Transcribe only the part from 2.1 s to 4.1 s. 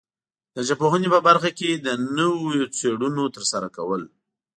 نویو څېړنو ترسره کول